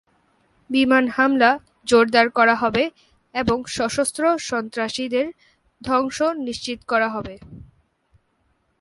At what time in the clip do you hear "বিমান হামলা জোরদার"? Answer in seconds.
0.69-2.27